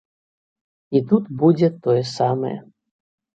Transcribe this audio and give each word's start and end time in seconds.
І 0.99 1.01
тут 1.11 1.27
будзе 1.43 1.69
тое 1.85 2.01
самае. 2.15 2.55